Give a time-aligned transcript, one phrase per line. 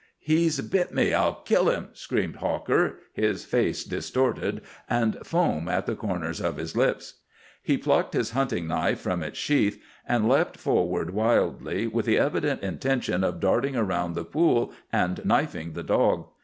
[0.17, 1.13] "He's bit me.
[1.13, 6.75] I'll kill him," screamed Hawker, his face distorted and foam at the corners of his
[6.75, 7.19] lips.
[7.61, 12.63] He plucked his hunting knife from its sheath, and leapt forward wildly, with the evident
[12.63, 16.27] intention of darting around the pool and knifing the dog.